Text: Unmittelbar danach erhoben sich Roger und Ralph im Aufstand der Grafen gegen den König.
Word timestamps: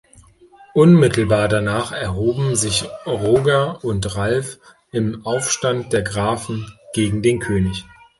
Unmittelbar 0.73 1.47
danach 1.47 1.91
erhoben 1.91 2.55
sich 2.55 2.85
Roger 3.05 3.83
und 3.85 4.15
Ralph 4.15 4.57
im 4.91 5.23
Aufstand 5.27 5.93
der 5.93 6.01
Grafen 6.01 6.73
gegen 6.95 7.21
den 7.21 7.37
König. 7.37 7.85